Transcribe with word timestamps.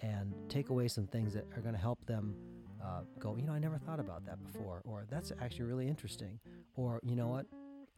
and 0.00 0.32
take 0.48 0.68
away 0.68 0.88
some 0.88 1.06
things 1.06 1.32
that 1.34 1.44
are 1.56 1.60
going 1.60 1.74
to 1.74 1.80
help 1.80 2.04
them 2.06 2.34
uh, 2.82 3.00
go, 3.18 3.36
you 3.36 3.46
know, 3.46 3.52
I 3.52 3.58
never 3.58 3.78
thought 3.78 4.00
about 4.00 4.26
that 4.26 4.38
before, 4.44 4.82
or 4.84 5.06
that's 5.10 5.32
actually 5.40 5.64
really 5.64 5.88
interesting, 5.88 6.38
or 6.76 7.00
you 7.02 7.16
know 7.16 7.28
what, 7.28 7.46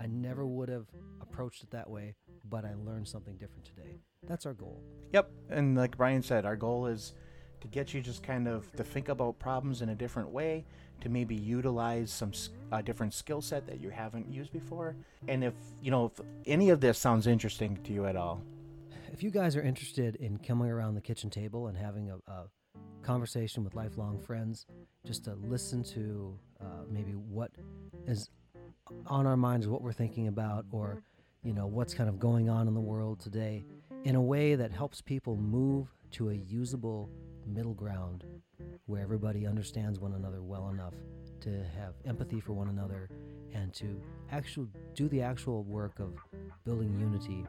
I 0.00 0.06
never 0.06 0.46
would 0.46 0.70
have 0.70 0.86
approached 1.20 1.62
it 1.62 1.70
that 1.72 1.88
way, 1.88 2.14
but 2.48 2.64
I 2.64 2.74
learned 2.74 3.06
something 3.06 3.36
different 3.36 3.66
today. 3.66 3.98
That's 4.26 4.46
our 4.46 4.54
goal. 4.54 4.80
Yep, 5.12 5.30
and 5.50 5.76
like 5.76 5.96
Brian 5.98 6.22
said, 6.22 6.46
our 6.46 6.56
goal 6.56 6.86
is 6.86 7.14
to 7.60 7.68
get 7.68 7.92
you 7.92 8.00
just 8.00 8.22
kind 8.22 8.48
of 8.48 8.74
to 8.76 8.84
think 8.84 9.10
about 9.10 9.38
problems 9.38 9.82
in 9.82 9.90
a 9.90 9.94
different 9.94 10.30
way, 10.30 10.64
to 11.02 11.10
maybe 11.10 11.34
utilize 11.34 12.10
some 12.10 12.32
uh, 12.72 12.80
different 12.80 13.12
skill 13.12 13.42
set 13.42 13.66
that 13.66 13.80
you 13.80 13.90
haven't 13.90 14.30
used 14.30 14.52
before. 14.52 14.96
And 15.28 15.44
if 15.44 15.54
you 15.82 15.90
know 15.90 16.06
if 16.06 16.24
any 16.46 16.70
of 16.70 16.80
this 16.80 16.98
sounds 16.98 17.26
interesting 17.26 17.78
to 17.84 17.92
you 17.92 18.06
at 18.06 18.16
all, 18.16 18.42
If 19.12 19.24
you 19.24 19.30
guys 19.30 19.56
are 19.56 19.62
interested 19.62 20.16
in 20.16 20.38
coming 20.38 20.70
around 20.70 20.94
the 20.94 21.00
kitchen 21.00 21.30
table 21.30 21.66
and 21.66 21.76
having 21.76 22.10
a, 22.10 22.16
a 22.30 22.44
conversation 23.02 23.64
with 23.64 23.74
lifelong 23.74 24.20
friends, 24.20 24.66
just 25.04 25.24
to 25.24 25.34
listen 25.34 25.82
to 25.84 26.38
uh, 26.60 26.84
maybe 26.88 27.12
what 27.12 27.50
is 28.06 28.30
on 29.06 29.26
our 29.26 29.36
minds, 29.36 29.66
what 29.66 29.82
we're 29.82 29.92
thinking 29.92 30.28
about, 30.28 30.64
or 30.70 31.02
you 31.42 31.52
know 31.52 31.66
what's 31.66 31.92
kind 31.92 32.08
of 32.08 32.20
going 32.20 32.48
on 32.48 32.68
in 32.68 32.74
the 32.74 32.80
world 32.80 33.18
today, 33.18 33.64
in 34.04 34.14
a 34.14 34.22
way 34.22 34.54
that 34.54 34.70
helps 34.70 35.00
people 35.00 35.36
move 35.36 35.88
to 36.12 36.30
a 36.30 36.34
usable 36.34 37.10
middle 37.46 37.74
ground 37.74 38.24
where 38.86 39.02
everybody 39.02 39.46
understands 39.46 39.98
one 39.98 40.14
another 40.14 40.42
well 40.42 40.68
enough 40.68 40.94
to 41.40 41.50
have 41.76 41.94
empathy 42.06 42.40
for 42.40 42.52
one 42.52 42.68
another 42.68 43.08
and 43.54 43.72
to 43.74 44.00
actually 44.30 44.68
do 44.94 45.08
the 45.08 45.22
actual 45.22 45.64
work 45.64 45.98
of 45.98 46.14
building 46.64 46.98
unity 46.98 47.46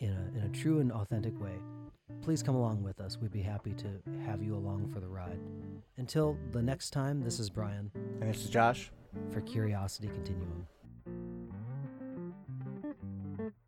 in 0.00 0.10
a, 0.10 0.38
in 0.38 0.44
a 0.44 0.48
true 0.48 0.80
and 0.80 0.92
authentic 0.92 1.38
way, 1.40 1.54
please 2.22 2.42
come 2.42 2.54
along 2.54 2.82
with 2.82 3.00
us. 3.00 3.18
We'd 3.20 3.32
be 3.32 3.42
happy 3.42 3.72
to 3.74 3.88
have 4.26 4.42
you 4.42 4.54
along 4.54 4.90
for 4.92 5.00
the 5.00 5.08
ride. 5.08 5.38
Until 5.96 6.36
the 6.52 6.62
next 6.62 6.90
time, 6.90 7.22
this 7.22 7.38
is 7.38 7.50
Brian 7.50 7.90
and 7.94 8.28
this 8.28 8.44
is 8.44 8.50
Josh. 8.50 8.90
for 9.30 9.40
Curiosity 9.40 10.08
Continuum. 10.08 10.66